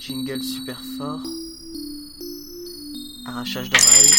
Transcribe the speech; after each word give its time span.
Jingle 0.00 0.40
super 0.42 0.80
fort. 0.96 1.20
Arrachage 3.26 3.68
d'oreilles. 3.68 4.12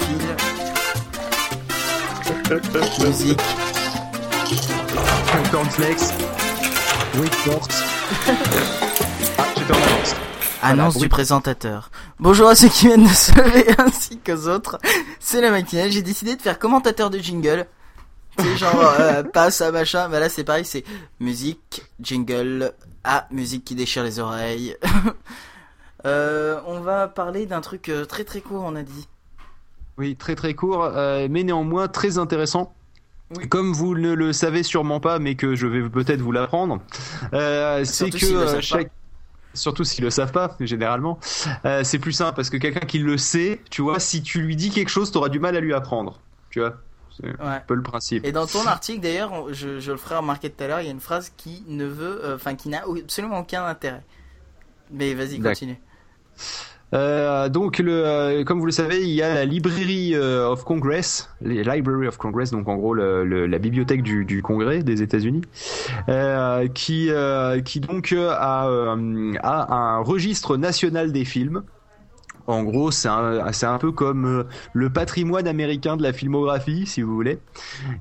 fil. 0.00 0.36
Musique. 7.14 7.72
Ah, 9.38 9.44
j'étais 9.56 9.72
en 9.72 9.76
avance. 9.76 10.14
Annonce 10.62 10.96
du 10.98 11.08
présentateur. 11.08 11.90
Bonjour 12.20 12.48
à 12.48 12.54
ceux 12.54 12.68
qui 12.68 12.88
viennent 12.88 13.04
de 13.04 13.08
se 13.08 13.32
lever 13.34 13.66
ainsi 13.78 14.18
qu'aux 14.18 14.48
autres. 14.48 14.78
C'est 15.18 15.40
la 15.40 15.50
matinale. 15.50 15.90
J'ai 15.90 16.02
décidé 16.02 16.36
de 16.36 16.42
faire 16.42 16.58
commentateur 16.58 17.08
de 17.08 17.18
jingle. 17.18 17.66
C'est 18.38 18.56
genre 18.56 18.94
euh, 19.00 19.22
passe 19.32 19.60
à 19.60 19.70
machin. 19.72 20.08
Bah 20.08 20.20
là 20.20 20.28
c'est 20.28 20.44
pareil, 20.44 20.64
c'est 20.64 20.84
musique, 21.20 21.81
jingle, 22.02 22.72
ah 23.04 23.26
musique 23.30 23.64
qui 23.64 23.74
déchire 23.74 24.02
les 24.02 24.18
oreilles. 24.18 24.76
euh, 26.06 26.60
on 26.66 26.80
va 26.80 27.08
parler 27.08 27.46
d'un 27.46 27.60
truc 27.60 27.88
euh, 27.88 28.04
très 28.04 28.24
très 28.24 28.40
court, 28.40 28.62
on 28.64 28.76
a 28.76 28.82
dit. 28.82 29.08
Oui, 29.98 30.16
très 30.16 30.34
très 30.34 30.54
court, 30.54 30.84
euh, 30.84 31.28
mais 31.30 31.42
néanmoins 31.42 31.88
très 31.88 32.18
intéressant. 32.18 32.74
Oui. 33.36 33.48
Comme 33.48 33.72
vous 33.72 33.96
ne 33.96 34.12
le 34.12 34.32
savez 34.32 34.62
sûrement 34.62 35.00
pas, 35.00 35.18
mais 35.18 35.34
que 35.36 35.54
je 35.54 35.66
vais 35.66 35.88
peut-être 35.88 36.20
vous 36.20 36.32
l'apprendre, 36.32 36.80
euh, 37.32 37.84
c'est 37.84 38.10
Surtout 38.10 38.26
que. 38.26 38.86
Surtout 39.54 39.84
s'ils 39.84 40.02
le 40.02 40.10
savent 40.10 40.32
pas, 40.32 40.56
généralement, 40.60 41.18
euh, 41.66 41.84
c'est 41.84 41.98
plus 41.98 42.12
simple 42.12 42.34
parce 42.36 42.48
que 42.48 42.56
quelqu'un 42.56 42.86
qui 42.86 42.98
le 42.98 43.18
sait, 43.18 43.60
tu 43.68 43.82
vois, 43.82 44.00
si 44.00 44.22
tu 44.22 44.40
lui 44.40 44.56
dis 44.56 44.70
quelque 44.70 44.88
chose, 44.88 45.12
t'auras 45.12 45.28
du 45.28 45.40
mal 45.40 45.54
à 45.54 45.60
lui 45.60 45.74
apprendre, 45.74 46.20
tu 46.48 46.60
vois. 46.60 46.76
C'est 47.16 47.26
Ouais. 47.26 47.34
un 47.40 47.60
peu 47.66 47.74
le 47.74 47.82
principe. 47.82 48.24
Et 48.24 48.32
dans 48.32 48.46
ton 48.46 48.66
article 48.66 49.00
d'ailleurs, 49.00 49.52
je, 49.52 49.80
je 49.80 49.90
le 49.92 49.98
ferai 49.98 50.16
remarquer 50.16 50.50
tout 50.50 50.64
à 50.64 50.66
l'heure, 50.68 50.80
il 50.80 50.86
y 50.86 50.88
a 50.88 50.92
une 50.92 51.00
phrase 51.00 51.32
qui 51.36 51.62
ne 51.68 51.84
veut, 51.84 52.20
euh, 52.24 52.36
enfin 52.36 52.54
qui 52.54 52.68
n'a 52.68 52.82
absolument 53.02 53.38
aucun 53.40 53.64
intérêt. 53.66 54.02
Mais 54.90 55.14
vas-y, 55.14 55.38
continue. 55.40 55.78
Euh, 56.94 57.48
donc, 57.48 57.78
le, 57.78 57.90
euh, 58.04 58.44
comme 58.44 58.60
vous 58.60 58.66
le 58.66 58.72
savez, 58.72 59.00
il 59.02 59.08
y 59.14 59.22
a 59.22 59.32
la 59.32 59.44
Library 59.46 60.14
of 60.14 60.62
Congress, 60.64 61.30
les 61.40 61.64
Library 61.64 62.06
of 62.06 62.18
Congress, 62.18 62.50
donc 62.50 62.68
en 62.68 62.76
gros 62.76 62.92
le- 62.92 63.24
le- 63.24 63.46
la 63.46 63.58
bibliothèque 63.58 64.02
du, 64.02 64.26
du 64.26 64.42
Congrès 64.42 64.82
des 64.82 65.00
États-Unis, 65.00 65.40
euh, 66.10 66.68
qui, 66.68 67.10
qui 67.64 67.80
donc 67.80 68.12
a, 68.12 68.66
a 69.42 69.74
un 69.74 69.98
registre 70.00 70.58
national 70.58 71.12
des 71.12 71.24
films. 71.24 71.62
En 72.46 72.62
gros, 72.62 72.90
c'est 72.90 73.08
un, 73.08 73.46
un 73.62 73.78
peu 73.78 73.92
comme 73.92 74.26
euh, 74.26 74.44
le 74.72 74.90
patrimoine 74.90 75.46
américain 75.46 75.96
de 75.96 76.02
la 76.02 76.12
filmographie, 76.12 76.86
si 76.86 77.02
vous 77.02 77.14
voulez. 77.14 77.38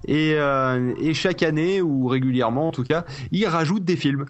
Et, 0.08 0.34
euh, 0.36 0.94
et 1.00 1.14
chaque 1.14 1.44
année, 1.44 1.82
ou 1.82 2.08
régulièrement 2.08 2.68
en 2.68 2.72
tout 2.72 2.84
cas, 2.84 3.06
ils 3.32 3.46
rajoutent 3.48 3.86
des 3.86 3.96
films. 3.98 4.26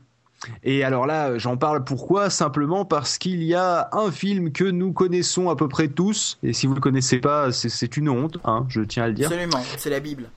Et 0.63 0.83
alors 0.83 1.05
là, 1.05 1.37
j'en 1.37 1.55
parle 1.55 1.83
pourquoi? 1.83 2.29
Simplement 2.31 2.83
parce 2.83 3.17
qu'il 3.19 3.43
y 3.43 3.53
a 3.53 3.89
un 3.91 4.09
film 4.11 4.51
que 4.51 4.63
nous 4.63 4.91
connaissons 4.91 5.49
à 5.49 5.55
peu 5.55 5.67
près 5.67 5.87
tous, 5.87 6.39
et 6.41 6.51
si 6.51 6.65
vous 6.65 6.73
le 6.73 6.81
connaissez 6.81 7.19
pas, 7.19 7.51
c'est- 7.51 7.95
une 7.95 8.09
honte, 8.09 8.37
hein, 8.43 8.65
je 8.69 8.81
tiens 8.81 9.03
à 9.03 9.07
le 9.07 9.13
dire. 9.13 9.27
Absolument, 9.27 9.61
c'est 9.77 9.91
la 9.91 9.99
Bible. 9.99 10.29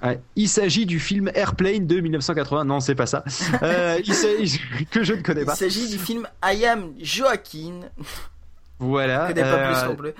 Ouais. 0.00 0.20
Il 0.36 0.48
s'agit 0.48 0.84
du 0.86 0.98
film 1.00 1.30
Airplane 1.34 1.86
de 1.86 2.00
1980. 2.00 2.64
Non, 2.64 2.80
c'est 2.80 2.94
pas 2.96 3.06
ça. 3.06 3.24
Euh, 3.62 4.00
il 4.04 4.86
que 4.90 5.02
je 5.04 5.14
ne 5.14 5.22
connais 5.22 5.42
Il 5.42 5.46
pas. 5.46 5.54
s'agit 5.54 5.88
du 5.88 5.98
film 5.98 6.26
I 6.44 6.64
Am 6.66 6.92
Joaquin. 7.00 7.80
Voilà. 8.82 9.28
Je 9.28 9.32
connais 9.34 9.42
pas 9.42 9.56
euh, 9.56 9.72
plus 9.80 9.88
non 9.88 9.96
plus. 9.96 10.12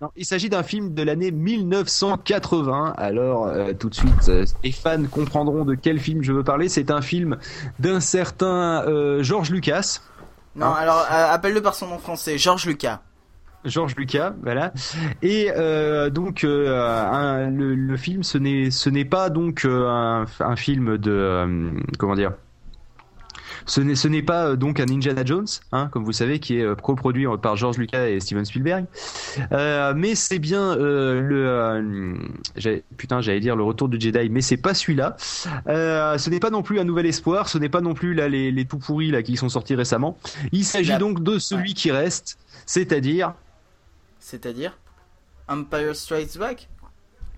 non, 0.00 0.10
il 0.16 0.24
s'agit 0.24 0.48
d'un 0.48 0.62
film 0.62 0.94
de 0.94 1.02
l'année 1.02 1.30
1980. 1.30 2.94
Alors, 2.96 3.46
euh, 3.46 3.72
tout 3.72 3.88
de 3.90 3.94
suite, 3.94 4.28
euh, 4.28 4.44
les 4.62 4.72
fans 4.72 5.02
comprendront 5.10 5.64
de 5.64 5.74
quel 5.74 5.98
film 5.98 6.22
je 6.22 6.32
veux 6.32 6.44
parler. 6.44 6.68
C'est 6.68 6.90
un 6.90 7.02
film 7.02 7.36
d'un 7.78 8.00
certain 8.00 8.84
euh, 8.86 9.22
George 9.22 9.50
Lucas. 9.50 10.00
Non, 10.56 10.66
hein. 10.66 10.74
alors 10.78 11.06
euh, 11.10 11.32
appelle-le 11.32 11.60
par 11.62 11.74
son 11.74 11.88
nom 11.88 11.98
français, 11.98 12.38
Georges 12.38 12.66
Lucas. 12.66 13.00
Georges 13.64 13.96
Lucas, 13.96 14.34
voilà. 14.42 14.72
Et 15.22 15.50
euh, 15.56 16.10
donc 16.10 16.44
euh, 16.44 16.78
un- 17.10 17.48
le, 17.50 17.74
le 17.74 17.96
film, 17.96 18.22
ce 18.22 18.36
n'est 18.36 18.70
ce 18.70 18.90
n'est 18.90 19.06
pas 19.06 19.30
donc 19.30 19.64
euh, 19.64 19.88
un, 19.88 20.26
un 20.40 20.56
film 20.56 20.98
de 20.98 21.10
euh, 21.10 21.70
comment 21.98 22.14
dire. 22.14 22.32
Ce 23.66 23.80
n'est 23.80 23.94
ce 23.94 24.08
n'est 24.08 24.22
pas 24.22 24.48
euh, 24.48 24.56
donc 24.56 24.78
un 24.80 24.86
Indiana 24.90 25.24
Jones, 25.24 25.46
hein, 25.72 25.88
comme 25.92 26.04
vous 26.04 26.12
savez, 26.12 26.38
qui 26.38 26.58
est 26.58 26.62
euh, 26.62 26.74
coproduit 26.74 27.26
par 27.40 27.56
George 27.56 27.78
Lucas 27.78 28.08
et 28.08 28.20
Steven 28.20 28.44
Spielberg. 28.44 28.84
Euh, 29.52 29.94
mais 29.96 30.14
c'est 30.14 30.38
bien 30.38 30.76
euh, 30.78 31.20
le 31.20 31.46
euh, 31.48 32.14
putain 32.96 33.20
j'allais 33.20 33.40
dire 33.40 33.56
le 33.56 33.62
retour 33.62 33.88
du 33.88 33.98
Jedi, 34.00 34.28
mais 34.30 34.40
c'est 34.42 34.56
pas 34.58 34.74
celui-là. 34.74 35.16
Euh, 35.68 36.18
ce 36.18 36.30
n'est 36.30 36.40
pas 36.40 36.50
non 36.50 36.62
plus 36.62 36.78
un 36.80 36.84
nouvel 36.84 37.06
espoir, 37.06 37.48
ce 37.48 37.58
n'est 37.58 37.68
pas 37.68 37.80
non 37.80 37.94
plus 37.94 38.14
là 38.14 38.28
les, 38.28 38.50
les 38.50 38.64
tout 38.64 38.78
pourris 38.78 39.10
là 39.10 39.22
qui 39.22 39.36
sont 39.36 39.48
sortis 39.48 39.74
récemment. 39.74 40.18
Il 40.52 40.64
s'agit 40.64 40.90
La- 40.90 40.98
donc 40.98 41.22
de 41.22 41.38
celui 41.38 41.68
Ouais. 41.70 41.74
qui 41.74 41.90
reste, 41.90 42.38
c'est-à-dire 42.66 43.34
C'est-à-dire 44.18 44.76
Empire 45.48 45.94
Strikes 45.96 46.38
Back? 46.38 46.68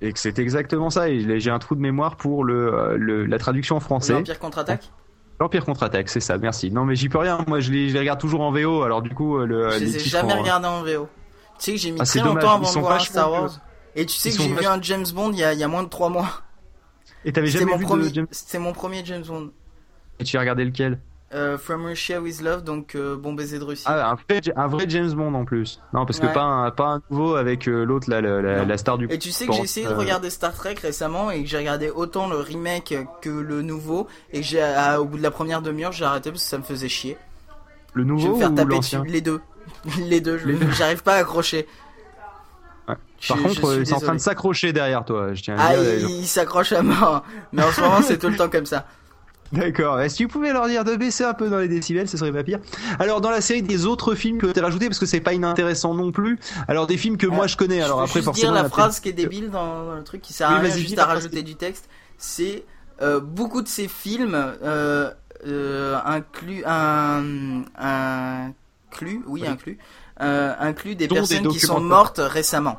Et 0.03 0.13
que 0.13 0.19
c'est 0.19 0.39
exactement 0.39 0.91
ça. 0.91 1.09
Et 1.09 1.41
j'ai 1.41 1.51
un 1.51 1.59
trou 1.59 1.75
de 1.75 1.81
mémoire 1.81 2.17
pour 2.17 2.45
le, 2.45 2.75
euh, 2.75 2.97
le- 2.99 3.25
la 3.27 3.39
traduction 3.39 3.77
en 3.77 3.81
français. 3.81 4.13
L'Empire 4.13 4.39
contre-attaque? 4.39 4.91
L'Empire 5.39 5.65
contre-attaque, 5.65 6.09
c'est 6.09 6.21
ça. 6.21 6.39
Merci. 6.39 6.71
Non, 6.71 6.85
mais 6.85 6.97
j'y 6.97 7.09
peux 7.09 7.19
rien. 7.19 7.39
Moi, 7.47 7.61
je 7.61 7.71
les, 7.71 7.89
je 7.89 7.95
les 7.95 8.01
regarde 8.01 8.21
toujours 8.21 8.41
en 8.41 8.51
VO. 8.53 8.83
Alors 8.83 9.03
du 9.03 9.11
coup, 9.11 9.39
le. 9.39 9.71
Je 9.71 9.79
les 9.79 9.85
les 9.87 9.97
ai 9.97 10.01
jamais 10.01 10.33
en- 10.33 10.39
regardés 10.41 10.67
en 10.67 10.83
VO. 10.83 11.09
Tu 11.59 11.65
sais 11.65 11.73
que 11.73 11.79
j'ai 11.79 11.91
mis 11.93 11.99
Ah, 12.01 12.05
très 12.05 12.21
dommage, 12.21 12.35
longtemps 12.43 12.55
avant 12.57 12.73
de 12.75 12.79
voir 12.81 13.01
Star. 13.01 13.31
Wars. 13.33 13.61
Et 13.95 14.05
tu 14.07 14.17
sais 14.17 14.29
Ils 14.31 14.37
que 14.37 14.43
j'ai 14.43 14.55
vu 14.55 14.67
un 14.67 14.81
James 14.83 15.07
Bond 15.15 15.33
il 15.33 15.39
y 15.39 15.45
a, 15.45 15.53
il 15.55 15.59
y 15.59 15.65
a 15.65 15.69
moins 15.69 15.83
de 15.83 15.89
3 15.89 16.11
mois. 16.11 16.29
Et 17.25 17.33
t'avais 17.33 17.47
jamais 17.49 17.65
mon, 17.73 17.77
vu 17.79 17.85
premier... 17.87 18.09
de 18.11 18.15
James. 18.15 18.27
c'était 18.31 18.59
mon 18.59 18.73
premier 18.73 19.03
James 19.05 19.25
Bond. 19.27 19.51
Et 20.21 20.25
tu 20.25 20.37
as 20.37 20.41
regardé 20.41 20.65
lequel? 20.65 20.99
Euh, 21.35 21.59
From 21.59 21.85
Russia 21.85 22.21
with 22.21 22.41
Love, 22.41 22.63
donc 22.63 22.95
euh, 22.95 23.17
Bon 23.17 23.33
baiser 23.33 23.59
de 23.59 23.65
Russie. 23.65 23.83
Ah, 23.87 24.11
un 24.11 24.15
vrai, 24.15 24.41
un 24.55 24.67
vrai 24.69 24.85
James 24.89 25.11
Bond 25.13 25.35
en 25.35 25.45
plus. 25.45 25.81
Non, 25.93 26.07
parce 26.07 26.21
que 26.21 26.27
pas 26.33 26.43
un, 26.45 26.71
pas 26.71 26.87
un 26.87 27.03
nouveau 27.11 27.35
avec 27.35 27.67
euh, 27.67 27.83
l'autre 27.85 28.09
la, 28.09 28.21
la, 28.21 28.79
star 28.79 28.97
du. 28.97 29.09
Et 29.11 29.19
tu 29.19 29.33
sais 29.33 29.47
que 29.47 29.53
j'ai 29.53 29.63
essayé 29.63 29.87
de 29.89 29.93
regarder 29.93 30.31
Star 30.31 30.55
Trek 30.55 30.77
récemment 30.81 31.33
et 31.33 31.43
que 31.43 31.49
j'ai 31.49 31.59
regardé 31.59 31.91
autant 31.91 32.29
le 32.29 32.37
remake 32.37 32.95
que 33.23 33.29
le 33.31 33.63
nouveau 33.63 34.07
et 34.33 34.45
j'ai 34.45 34.63
au 34.99 35.05
bout 35.05 35.19
de 35.19 35.23
la 35.23 35.33
première 35.33 35.63
demi-heure 35.63 35.91
j'ai 35.91 36.05
arrêté 36.05 36.31
parce 36.31 36.45
que 36.45 36.49
ça 36.49 36.59
me 36.59 36.63
faisait 36.63 36.89
chier. 36.89 37.19
Le 37.95 38.03
Je 38.05 38.07
vais 38.09 38.13
nouveau 38.13 38.35
me 38.35 38.39
faire 38.39 38.53
ou 38.53 38.55
taper 38.55 38.79
dessus 38.79 38.99
les 39.07 39.21
deux. 39.21 39.41
les 39.99 40.21
deux, 40.21 40.39
j'arrive 40.77 41.03
pas 41.03 41.15
à 41.15 41.19
accrocher. 41.19 41.67
Ouais. 42.89 42.95
Par 43.29 43.37
je 43.39 43.43
contre, 43.43 43.65
euh, 43.67 43.85
c'est 43.85 43.95
en 43.95 44.01
train 44.01 44.15
de 44.15 44.21
s'accrocher 44.21 44.73
derrière 44.73 45.05
toi. 45.05 45.35
Je 45.35 45.43
tiens 45.43 45.57
à 45.59 45.71
Ah, 45.71 45.77
dire. 45.77 46.09
il, 46.09 46.21
il 46.21 46.27
s'accroche 46.27 46.71
à 46.71 46.83
mort. 46.83 47.25
Mais 47.53 47.65
en 47.65 47.73
ce 47.73 47.81
moment, 47.81 48.01
c'est 48.03 48.19
tout 48.19 48.29
le 48.29 48.37
temps 48.37 48.49
comme 48.49 48.67
ça. 48.67 48.87
D'accord. 49.53 50.01
Est-ce 50.01 50.15
que 50.15 50.19
tu 50.19 50.29
pouvais 50.29 50.53
leur 50.53 50.67
dire 50.69 50.85
de 50.85 50.97
baisser 50.97 51.25
un 51.25 51.35
peu 51.35 51.49
dans 51.49 51.59
les 51.59 51.69
décibels, 51.69 52.09
ce 52.09 52.17
serait 52.17 52.33
pas 52.33 52.43
pire. 52.43 52.59
Alors 52.99 53.21
dans 53.21 53.31
la 53.31 53.41
série 53.41 53.63
des 53.63 53.87
autres 53.87 54.15
films 54.15 54.39
que 54.39 54.47
tu 54.47 54.59
as 54.59 54.63
rajoutés, 54.63 54.87
parce 54.89 54.99
que 54.99 55.07
c'est 55.07 55.21
pas 55.21 55.33
inintéressant 55.33 55.95
non 55.95 56.13
plus. 56.13 56.39
Alors 56.69 56.87
des 56.87 56.97
films 56.97 57.17
que 57.17 57.27
moi 57.27 57.47
je 57.47 57.57
connais. 57.57 57.81
Alors 57.83 57.99
je 57.99 58.05
après 58.05 58.21
juste 58.21 58.25
forcément. 58.27 58.53
dire 58.53 58.63
la 58.63 58.69
phrase 58.69 59.01
qui 59.01 59.09
est 59.09 59.13
débile 59.13 59.51
dans, 59.51 59.95
le 59.95 60.03
truc 60.05 60.23
qui 60.23 60.33
sert 60.33 60.51
à 60.51 60.59
rien 60.59 60.71
juste 60.71 60.99
à 60.99 61.07
rajouter 61.07 61.43
du 61.43 61.55
texte. 61.57 61.89
C'est 62.19 62.65
euh, 63.03 63.21
beaucoup 63.21 63.63
de 63.63 63.69
ces 63.69 63.89
films 63.89 64.35
euh, 64.35 65.11
euh, 65.47 65.99
incluent 66.05 66.65
un, 66.65 67.63
un 67.79 68.53
inclut, 68.97 69.23
oui, 69.27 69.45
euh, 70.23 70.55
inclut 70.59 70.95
des 70.97 71.07
Dont 71.07 71.17
des 71.17 71.21
personnes 71.21 71.49
qui 71.49 71.61
sont 71.61 71.81
mortes 71.81 72.21
récemment. 72.23 72.77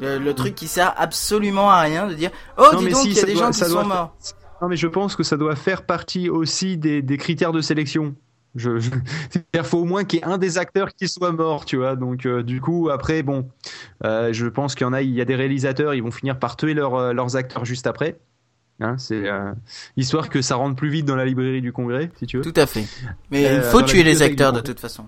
Le, 0.00 0.18
le 0.18 0.34
truc 0.34 0.56
qui 0.56 0.66
sert 0.66 0.92
absolument 0.96 1.70
à 1.70 1.80
rien 1.82 2.08
de 2.08 2.14
dire 2.14 2.30
oh 2.58 2.66
Non, 2.72 2.80
dis 2.80 2.88
donc 2.90 3.02
si, 3.02 3.10
il 3.10 3.16
y 3.16 3.20
a 3.20 3.22
des 3.22 3.34
doit- 3.34 3.44
gens 3.44 3.50
qui 3.52 3.60
doit 3.60 3.68
sont 3.82 3.84
morts. 3.86 4.16
Non, 4.62 4.68
mais 4.68 4.76
je 4.76 4.86
pense 4.86 5.16
que 5.16 5.22
ça 5.22 5.36
doit 5.36 5.56
faire 5.56 5.84
partie 5.84 6.28
aussi 6.28 6.76
des, 6.76 7.02
des 7.02 7.16
critères 7.16 7.52
de 7.52 7.60
sélection. 7.60 8.14
Je, 8.54 8.78
je... 8.78 8.90
Il 9.54 9.62
faut 9.64 9.78
au 9.78 9.84
moins 9.84 10.04
qu'il 10.04 10.20
y 10.20 10.22
ait 10.22 10.26
un 10.26 10.38
des 10.38 10.58
acteurs 10.58 10.94
qui 10.94 11.08
soit 11.08 11.32
mort, 11.32 11.64
tu 11.64 11.76
vois. 11.76 11.96
Donc, 11.96 12.26
euh, 12.26 12.42
du 12.42 12.60
coup, 12.60 12.88
après, 12.90 13.22
bon, 13.22 13.48
euh, 14.04 14.32
je 14.32 14.46
pense 14.46 14.74
qu'il 14.74 14.84
y 14.84 14.88
en 14.88 14.92
a, 14.92 15.02
il 15.02 15.10
y 15.10 15.20
a 15.20 15.24
des 15.24 15.34
réalisateurs, 15.34 15.94
ils 15.94 16.02
vont 16.02 16.10
finir 16.10 16.38
par 16.38 16.56
tuer 16.56 16.74
leurs, 16.74 16.94
euh, 16.94 17.12
leurs 17.12 17.36
acteurs 17.36 17.64
juste 17.64 17.86
après. 17.86 18.18
Hein, 18.80 18.96
c'est 18.98 19.28
euh, 19.28 19.52
histoire 19.96 20.28
que 20.28 20.42
ça 20.42 20.56
rentre 20.56 20.74
plus 20.74 20.88
vite 20.88 21.06
dans 21.06 21.14
la 21.14 21.24
librairie 21.24 21.60
du 21.60 21.72
Congrès, 21.72 22.10
si 22.18 22.26
tu 22.26 22.38
veux. 22.38 22.42
Tout 22.42 22.60
à 22.60 22.66
fait. 22.66 22.84
Mais 23.30 23.42
il 23.56 23.62
faut 23.62 23.82
tuer 23.82 24.02
les 24.02 24.22
acteurs 24.22 24.52
de 24.52 24.60
toute 24.60 24.80
façon. 24.80 25.06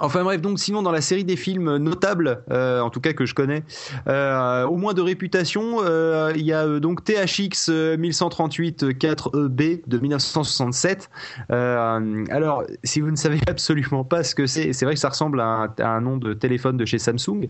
Enfin 0.00 0.22
bref, 0.22 0.40
donc 0.40 0.58
sinon 0.58 0.82
dans 0.82 0.92
la 0.92 1.00
série 1.00 1.24
des 1.24 1.36
films 1.36 1.76
notables, 1.76 2.42
euh, 2.50 2.80
en 2.80 2.90
tout 2.90 3.00
cas 3.00 3.12
que 3.12 3.26
je 3.26 3.34
connais, 3.34 3.64
euh, 4.06 4.64
au 4.64 4.76
moins 4.76 4.94
de 4.94 5.02
réputation, 5.02 5.78
euh, 5.82 6.32
il 6.36 6.44
y 6.44 6.52
a 6.52 6.78
donc 6.78 7.04
THX 7.04 7.68
euh, 7.68 7.96
1138 7.96 8.84
4EB 8.84 9.80
de 9.86 9.98
1967. 9.98 11.10
Euh, 11.50 12.24
alors, 12.30 12.64
si 12.84 13.00
vous 13.00 13.10
ne 13.10 13.16
savez 13.16 13.40
absolument 13.48 14.04
pas 14.04 14.22
ce 14.22 14.34
que 14.34 14.46
c'est, 14.46 14.72
c'est 14.72 14.84
vrai 14.84 14.94
que 14.94 15.00
ça 15.00 15.08
ressemble 15.08 15.40
à 15.40 15.46
un, 15.46 15.74
à 15.78 15.88
un 15.88 16.00
nom 16.00 16.16
de 16.16 16.34
téléphone 16.34 16.76
de 16.76 16.84
chez 16.84 16.98
Samsung, 16.98 17.48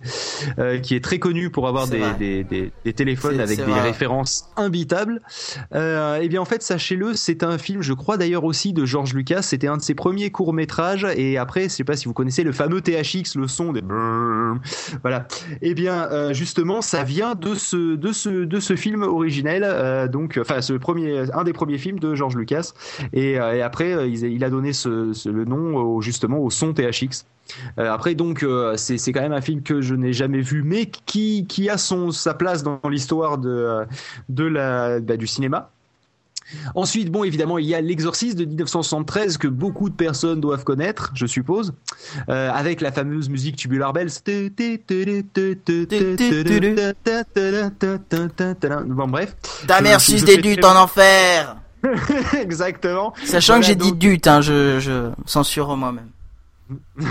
qui 0.82 0.94
est 0.94 1.04
très 1.04 1.18
connu 1.18 1.50
pour 1.50 1.68
avoir 1.68 1.86
des, 1.86 2.02
des, 2.18 2.44
des, 2.44 2.72
des 2.84 2.92
téléphones 2.92 3.40
avec 3.40 3.58
des 3.58 3.64
vrai. 3.64 3.80
références 3.80 4.48
imbitables. 4.56 5.20
Et 5.74 6.28
bien 6.28 6.40
en 6.40 6.44
fait, 6.44 6.62
sachez-le, 6.62 7.14
c'est 7.14 7.42
un 7.42 7.58
film, 7.58 7.82
je 7.82 7.92
crois 7.92 8.16
d'ailleurs 8.16 8.44
aussi 8.44 8.72
de 8.72 8.84
George 8.84 9.14
Lucas. 9.14 9.42
C'était 9.42 9.68
un 9.68 9.76
de 9.76 9.82
ses 9.82 9.94
premiers 9.94 10.30
courts 10.30 10.52
métrages. 10.52 11.06
Et 11.16 11.38
après, 11.38 11.64
je 11.64 11.68
sais 11.68 11.84
pas 11.84 11.96
si 11.96 12.06
vous 12.06 12.14
connaissez 12.14 12.37
le 12.44 12.52
fameux 12.52 12.80
THX, 12.80 13.36
le 13.36 13.48
son 13.48 13.72
des 13.72 13.82
voilà. 15.02 15.26
Eh 15.62 15.74
bien, 15.74 16.08
euh, 16.10 16.32
justement, 16.32 16.82
ça 16.82 17.04
vient 17.04 17.34
de 17.34 17.54
ce 17.54 17.96
de 17.96 18.12
ce 18.12 18.28
de 18.28 18.60
ce 18.60 18.76
film 18.76 19.02
originel, 19.02 19.62
euh, 19.64 20.08
donc 20.08 20.38
enfin 20.40 20.60
ce 20.60 20.72
premier 20.74 21.24
un 21.32 21.44
des 21.44 21.52
premiers 21.52 21.78
films 21.78 21.98
de 21.98 22.14
George 22.14 22.36
Lucas. 22.36 22.72
Et, 23.12 23.32
et 23.32 23.62
après, 23.62 24.10
il, 24.10 24.44
a 24.44 24.50
donné 24.50 24.72
ce, 24.72 25.28
le 25.28 25.44
nom 25.44 26.00
justement 26.00 26.38
au 26.38 26.50
son 26.50 26.72
THX. 26.72 27.24
Euh, 27.78 27.92
après, 27.92 28.14
donc, 28.14 28.42
euh, 28.42 28.76
c'est 28.76 29.12
quand 29.12 29.20
même 29.20 29.32
un 29.32 29.40
film 29.40 29.62
que 29.62 29.80
je 29.80 29.94
n'ai 29.94 30.12
jamais 30.12 30.40
vu, 30.40 30.62
mais 30.62 30.86
qui, 30.86 31.68
a 31.70 31.78
son, 31.78 32.10
sa 32.10 32.34
place 32.34 32.62
dans 32.62 32.80
l'histoire 32.88 33.38
bah, 33.38 33.86
du 34.28 35.26
cinéma. 35.26 35.70
Ensuite, 36.74 37.10
bon, 37.10 37.24
évidemment, 37.24 37.58
il 37.58 37.66
y 37.66 37.74
a 37.74 37.80
L'Exorciste 37.80 38.38
de 38.38 38.44
1973 38.44 39.38
que 39.38 39.48
beaucoup 39.48 39.90
de 39.90 39.94
personnes 39.94 40.40
doivent 40.40 40.64
connaître, 40.64 41.10
je 41.14 41.26
suppose, 41.26 41.72
euh, 42.28 42.50
avec 42.52 42.80
la 42.80 42.92
fameuse 42.92 43.28
musique 43.28 43.56
Tubular 43.56 43.92
Bells. 43.92 44.10
Bon, 48.86 49.08
bref. 49.08 49.36
Ta 49.66 49.80
mère 49.80 50.00
suce 50.00 50.24
des 50.24 50.38
dutes 50.38 50.64
en 50.64 50.76
enfer 50.76 51.56
Exactement. 52.40 53.14
Sachant 53.24 53.54
voilà, 53.54 53.60
que 53.60 53.66
j'ai 53.66 53.76
donc... 53.76 53.98
dit 53.98 54.08
dute, 54.08 54.26
hein, 54.26 54.40
je, 54.40 54.80
je 54.80 55.10
censure 55.26 55.76
moi-même. 55.76 56.10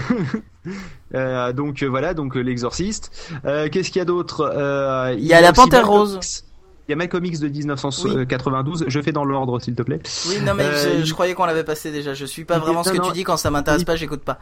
euh, 1.16 1.54
donc 1.54 1.82
euh, 1.82 1.88
voilà, 1.88 2.14
donc 2.14 2.36
l'exorciste. 2.36 3.12
Euh, 3.46 3.70
Qu'est-ce 3.70 3.92
qu'il 3.92 4.00
y 4.00 4.02
a 4.02 4.06
d'autre? 4.06 5.14
Il 5.18 5.24
y, 5.24 5.28
y 5.28 5.34
a, 5.34 5.42
la 5.42 5.54
Panthère 5.54 5.88
Rose. 5.88 6.44
Il 6.88 6.92
y 6.92 6.94
a 6.94 6.96
My 6.96 7.10
Comics 7.10 7.40
de 7.40 7.50
1992. 7.50 8.82
Oui. 8.82 8.86
Je 8.88 9.02
fais 9.02 9.12
dans 9.12 9.26
l'ordre, 9.26 9.60
s'il 9.60 9.76
te 9.76 9.82
plaît. 9.82 10.00
Oui, 10.30 10.40
non 10.42 10.54
mais 10.54 10.66
je, 11.00 11.04
je, 11.04 11.14
croyais 11.14 11.34
qu'on 11.34 11.46
l'avait 11.46 11.66
passé 11.66 11.92
déjà. 11.92 12.14
Je 12.14 12.26
suis 12.26 12.46
pas 12.46 12.60
vraiment 12.60 12.84
ce 12.84 12.92
que 12.92 12.98
non, 12.98 13.08
tu 13.08 13.14
dis 13.14 13.24
quand 13.24 13.38
ça 13.38 13.52
m'intéresse 13.52 13.84
pas, 13.84 13.96
j'écoute 13.96 14.22
pas. 14.22 14.40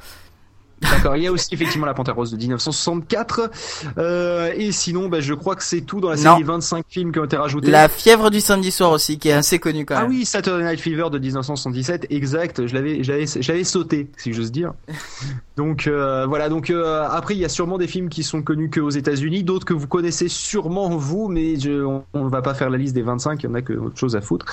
D'accord, 0.82 1.16
il 1.16 1.24
y 1.24 1.28
a 1.28 1.32
aussi 1.32 1.54
effectivement 1.54 1.86
la 1.86 1.94
Panthère 1.94 2.16
Rose 2.16 2.32
de 2.32 2.38
1964. 2.38 3.50
Euh, 3.98 4.52
et 4.56 4.72
sinon, 4.72 5.08
bah, 5.08 5.20
je 5.20 5.34
crois 5.34 5.56
que 5.56 5.64
c'est 5.64 5.82
tout 5.82 6.02
dans 6.02 6.10
la 6.10 6.18
série 6.18 6.42
non. 6.42 6.54
25 6.54 6.86
films 6.88 7.12
qui 7.12 7.20
ont 7.20 7.26
été 7.26 7.38
rajoutés. 7.38 7.72
La 7.72 7.88
fièvre 7.88 8.30
du 8.30 8.42
samedi 8.42 8.72
soir 8.72 8.92
aussi, 8.92 9.18
qui 9.18 9.30
est 9.30 9.34
assez 9.34 9.60
connue 9.60 9.86
quand 9.86 9.96
même. 9.96 10.06
Ah 10.06 10.10
oui, 10.10 10.26
Saturday 10.26 10.64
Night 10.64 10.80
Fever 10.80 11.10
de 11.12 11.20
1977, 11.20 12.08
exact. 12.10 12.68
Je 12.68 12.74
l'avais, 12.74 13.04
j'avais, 13.04 13.26
j'avais 13.26 13.64
sauté, 13.64 14.10
si 14.18 14.34
j'ose 14.34 14.52
dire. 14.52 14.74
donc 15.58 15.88
euh, 15.88 16.26
voilà. 16.28 16.50
Donc 16.50 16.70
euh, 16.70 17.08
après, 17.10 17.36
il 17.36 17.40
y 17.40 17.46
a 17.46 17.50
sûrement 17.50 17.78
des 17.78 17.88
films 17.88 18.10
qui 18.10 18.24
sont 18.24 18.42
connus 18.42 18.70
que 18.70 18.80
aux 18.80 18.90
États-Unis, 18.90 19.44
d'autres 19.44 19.66
que 19.66 19.74
vous 19.74 19.88
connaissez 19.88 20.28
sûrement 20.28 20.90
vous, 20.90 21.28
mais 21.30 21.60
je, 21.60 21.84
on, 21.84 22.04
on 22.14 22.28
va 22.28 22.42
pas 22.42 22.54
faire 22.54 22.70
la 22.70 22.78
liste 22.78 22.96
des 22.96 23.02
25. 23.02 23.42
Il 23.42 23.46
y 23.46 23.50
en 23.50 23.54
a 23.56 23.62
que 23.62 23.74
autre 23.74 23.98
chose 23.98 24.16
à 24.16 24.22
foutre. 24.22 24.46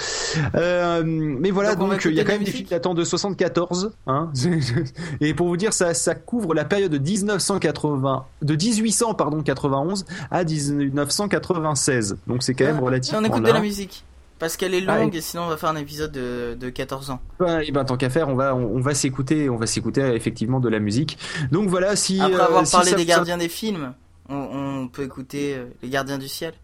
Euh, 0.55 1.03
mais 1.05 1.51
voilà, 1.51 1.75
donc, 1.75 1.91
donc 1.91 2.05
il 2.05 2.15
y 2.15 2.21
a 2.21 2.25
quand 2.25 2.33
même 2.33 2.45
des 2.45 2.51
films 2.51 2.69
datant 2.69 2.95
de 2.95 3.05
74. 3.05 3.93
Hein 4.07 4.31
et 5.21 5.35
pour 5.35 5.49
vous 5.49 5.57
dire, 5.57 5.73
ça, 5.73 5.95
ça 5.95 6.12
couvre 6.15 6.55
la 6.55 6.65
période 6.65 6.93
de 6.93 6.99
1980, 6.99 8.25
de 8.43 8.55
1800 8.55 9.15
pardon 9.15 9.43
91 9.43 10.05
à 10.31 10.45
1996. 10.45 12.19
Donc 12.27 12.43
c'est 12.43 12.55
quand 12.55 12.65
même 12.65 12.79
ah, 12.79 12.85
relativement. 12.85 13.21
On 13.21 13.25
écoute 13.25 13.43
de 13.43 13.53
la 13.53 13.61
musique 13.61 14.05
parce 14.39 14.57
qu'elle 14.57 14.75
est 14.75 14.81
longue 14.81 15.11
ah, 15.13 15.15
et... 15.15 15.19
et 15.19 15.21
sinon 15.21 15.45
on 15.45 15.49
va 15.49 15.57
faire 15.57 15.69
un 15.69 15.77
épisode 15.77 16.11
de, 16.11 16.57
de 16.59 16.69
14 16.69 17.11
ans. 17.11 17.21
Et 17.65 17.71
ben 17.71 17.85
tant 17.85 17.97
qu'à 17.97 18.11
faire, 18.11 18.29
on 18.29 18.35
va 18.35 18.55
on, 18.55 18.81
va 18.81 18.95
s'écouter, 18.95 19.49
on 19.49 19.57
va 19.57 19.67
s'écouter 19.67 20.01
effectivement 20.01 20.61
de 20.61 20.69
la 20.69 20.81
musique. 20.81 21.19
Donc 21.51 21.69
voilà, 21.69 21.95
si 21.97 22.21
après 22.21 22.41
avoir 22.41 22.63
euh, 22.63 22.71
parlé 22.71 22.91
si 22.91 22.97
des 22.97 23.05
gardiens 23.05 23.39
des 23.39 23.49
films, 23.49 23.95
on, 24.29 24.83
on 24.83 24.89
peut 24.89 25.05
écouter 25.05 25.55
euh, 25.55 25.67
les 25.83 25.89
gardiens 25.89 26.19
du 26.19 26.29
ciel. 26.29 26.55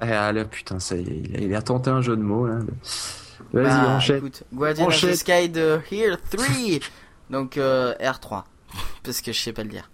Ah 0.00 0.32
là 0.32 0.44
putain, 0.44 0.78
ça 0.78 0.96
il 0.96 1.54
a 1.54 1.62
tenté 1.62 1.90
un 1.90 2.02
jeu 2.02 2.16
de 2.16 2.22
mots 2.22 2.46
là. 2.46 2.58
Vas-y, 3.52 3.64
bah, 3.64 3.88
enchaîne. 3.88 4.16
Écoute, 4.18 4.42
Guardian 4.52 4.86
enchaîne. 4.86 5.10
of 5.10 5.16
the 5.16 5.18
Sky 5.18 5.48
de 5.48 5.80
Here 5.90 6.16
3. 6.30 6.46
Donc 7.30 7.56
euh, 7.56 7.94
R3 8.00 8.44
parce 9.02 9.20
que 9.20 9.32
je 9.32 9.40
sais 9.40 9.52
pas 9.52 9.62
le 9.62 9.70
dire. 9.70 9.90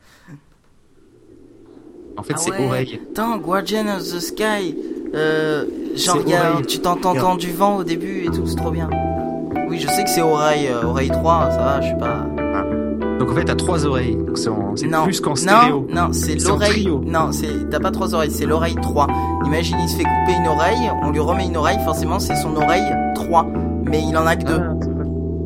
En 2.17 2.23
fait, 2.23 2.35
ah 2.37 2.39
c'est 2.39 2.51
ouais. 2.53 2.67
oreille. 2.67 3.01
Attends, 3.11 3.39
Guardian 3.39 3.89
of 3.89 4.03
the 4.03 4.21
Sky. 4.21 4.77
Euh, 5.15 5.65
genre, 5.97 6.27
y 6.27 6.35
a, 6.35 6.61
tu 6.67 6.79
t'entends 6.79 7.37
du 7.37 7.53
vent 7.53 7.77
au 7.79 7.85
début 7.85 8.25
et 8.25 8.27
tout, 8.27 8.47
c'est 8.47 8.57
trop 8.57 8.71
bien. 8.71 8.89
Oui, 9.69 9.79
je 9.79 9.89
sais 9.89 10.05
que 10.05 10.11
c'est 10.11 10.23
oreille, 10.23 10.69
euh, 10.69 10.85
oreille 10.85 11.11
3, 11.11 11.51
ça 11.51 11.57
va, 11.57 11.81
je 11.81 11.89
sais 11.89 11.99
pas. 11.99 12.27
Ah. 12.39 12.65
Donc 13.19 13.31
en 13.31 13.35
fait, 13.35 13.45
t'as 13.45 13.55
trois 13.55 13.87
oreilles. 13.87 14.17
Donc 14.17 14.39
c'est 14.77 14.89
plus 15.05 15.21
qu'en 15.21 15.35
stéréo. 15.37 15.87
Non, 15.89 16.07
non, 16.07 16.13
c'est 16.13 16.35
l'oreille. 16.37 16.89
Non, 17.07 17.33
c'est 17.33 17.71
t'as 17.71 17.81
pas 17.81 17.91
trois 17.91 18.15
oreilles, 18.15 18.31
c'est 18.31 18.47
l'oreille 18.47 18.75
3. 18.75 19.07
Imagine, 19.47 19.79
il 19.81 19.89
se 19.89 19.97
fait 19.97 20.05
couper 20.05 20.37
une 20.39 20.49
oreille, 20.49 20.91
on 21.03 21.11
lui 21.11 21.21
remet 21.21 21.47
une 21.47 21.57
oreille, 21.57 21.79
forcément, 21.85 22.19
c'est 22.19 22.37
son 22.37 22.55
oreille 22.57 22.93
3. 23.15 23.47
Mais 23.85 24.03
il 24.03 24.17
en 24.17 24.27
a 24.27 24.37
que 24.37 24.45
deux. 24.45 24.61
Ah, 24.61 24.75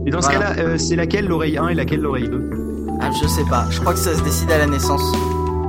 et 0.06 0.10
dans 0.10 0.22
ce 0.22 0.30
cas-là, 0.30 0.54
euh, 0.58 0.78
c'est 0.78 0.96
laquelle 0.96 1.26
l'oreille 1.26 1.58
1 1.58 1.68
et 1.68 1.74
laquelle 1.74 2.00
l'oreille 2.00 2.28
2 2.28 2.67
ah, 3.00 3.10
je 3.22 3.28
sais 3.28 3.44
pas. 3.44 3.66
Je 3.70 3.80
crois 3.80 3.92
que 3.92 3.98
ça 3.98 4.14
se 4.14 4.22
décide 4.22 4.50
à 4.50 4.58
la 4.58 4.66
naissance. 4.66 5.02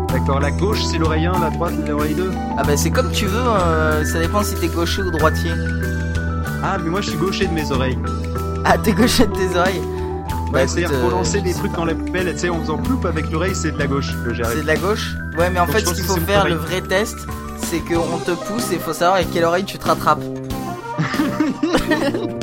D'accord, 0.10 0.40
la 0.40 0.52
gauche 0.52 0.84
c'est 0.84 0.98
l'oreille 0.98 1.28
1, 1.28 1.40
la 1.40 1.50
droite 1.52 1.74
c'est 1.80 1.90
l'oreille 1.90 2.16
2 2.16 2.32
Ah 2.58 2.64
bah 2.64 2.76
c'est 2.76 2.90
comme 2.90 3.12
tu 3.12 3.28
veux, 3.28 3.38
euh, 3.38 4.04
ça 4.06 4.20
dépend 4.20 4.44
si 4.44 4.56
t'es 4.56 4.68
gaucher 4.68 5.04
ou 5.04 5.12
droitier. 5.12 5.52
Ah 6.64 6.78
mais 6.84 6.90
moi 6.90 7.02
je 7.02 7.12
suis 7.12 7.18
gaucher 7.18 7.46
de 7.46 7.54
mes 7.54 7.72
oreilles. 7.72 7.98
Ah 8.66 8.78
t'es 8.78 8.92
gaucher 8.92 9.28
de 9.28 9.34
tes 9.34 9.56
oreilles 9.56 9.82
bah, 10.52 10.68
C'est-à-dire 10.68 10.90
euh, 10.92 11.42
des 11.42 11.54
trucs 11.54 11.74
dans 11.74 11.86
la 11.86 11.94
poubelle, 11.94 12.34
tu 12.34 12.40
sais, 12.40 12.50
en 12.50 12.60
faisant 12.60 12.78
ploup 12.78 13.00
avec 13.08 13.30
l'oreille, 13.30 13.54
c'est 13.54 13.72
de 13.72 13.78
la 13.78 13.86
gauche 13.86 14.12
que 14.26 14.34
j'ai 14.34 14.44
C'est 14.44 14.64
de 14.64 14.68
la 14.68 14.78
gauche 14.78 15.14
Ouais 15.38 15.52
mais 15.52 15.60
en 15.60 15.68
Donc, 15.68 15.76
fait 15.76 15.86
ce 15.86 15.94
qu'il 15.94 16.04
faut 16.04 16.18
faire, 16.18 16.48
le 16.48 16.56
vrai 16.56 16.82
test, 16.82 17.16
c'est 17.70 17.80
qu'on 17.80 18.18
te 18.18 18.32
pousse 18.32 18.72
et 18.72 18.76
il 18.76 18.80
faut 18.80 18.94
savoir 18.94 19.18
avec 19.18 19.32
quelle 19.32 19.46
oreille 19.46 19.66
tu 19.66 19.78
te 19.78 19.86
rattrapes. 19.86 20.20